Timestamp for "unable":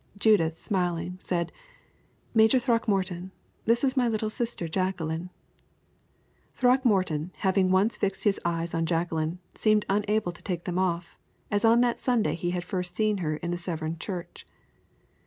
9.87-10.31